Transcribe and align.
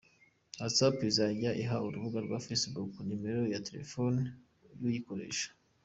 WhatsApp 0.59 0.97
izajya 1.11 1.51
iha 1.61 1.77
urubuga 1.87 2.17
rwa 2.25 2.37
Facebook 2.45 2.91
numero 3.09 3.41
ya 3.53 3.63
telefoni 3.67 4.21
y’uyikoresha. 4.79 5.47